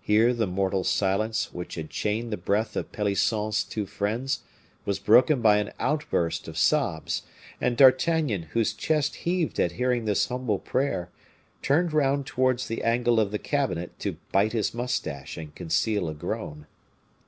[0.00, 4.40] Here the mortal silence which had chained the breath of Pelisson's two friends
[4.84, 7.22] was broken by an outburst of sobs;
[7.60, 11.10] and D'Artagnan, whose chest heaved at hearing this humble prayer,
[11.62, 16.14] turned round towards the angle of the cabinet to bite his mustache and conceal a
[16.14, 16.66] groan.